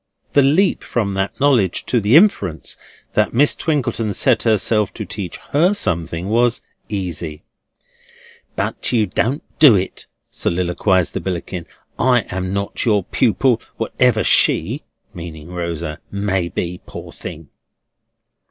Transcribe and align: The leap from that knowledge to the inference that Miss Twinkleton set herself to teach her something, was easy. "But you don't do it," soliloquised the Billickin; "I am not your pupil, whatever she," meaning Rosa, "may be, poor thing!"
The 0.33 0.41
leap 0.41 0.81
from 0.81 1.13
that 1.13 1.39
knowledge 1.39 1.85
to 1.85 1.99
the 2.01 2.15
inference 2.15 2.75
that 3.13 3.35
Miss 3.35 3.55
Twinkleton 3.55 4.13
set 4.15 4.41
herself 4.41 4.91
to 4.95 5.05
teach 5.05 5.37
her 5.51 5.75
something, 5.75 6.27
was 6.27 6.59
easy. 6.89 7.43
"But 8.55 8.91
you 8.91 9.05
don't 9.05 9.43
do 9.59 9.75
it," 9.75 10.07
soliloquised 10.31 11.13
the 11.13 11.21
Billickin; 11.21 11.67
"I 11.99 12.21
am 12.31 12.51
not 12.51 12.83
your 12.83 13.03
pupil, 13.03 13.61
whatever 13.77 14.23
she," 14.23 14.81
meaning 15.13 15.49
Rosa, 15.51 15.99
"may 16.09 16.47
be, 16.49 16.81
poor 16.87 17.11
thing!" 17.11 17.49